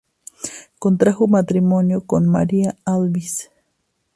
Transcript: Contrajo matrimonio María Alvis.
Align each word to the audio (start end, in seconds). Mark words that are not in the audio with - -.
Contrajo 0.79 1.27
matrimonio 1.27 2.03
María 2.25 2.75
Alvis. 2.85 3.51